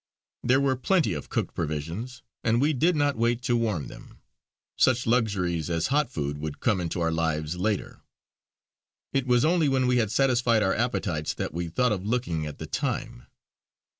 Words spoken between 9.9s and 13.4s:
had satisfied our appetites that we thought of looking at the time.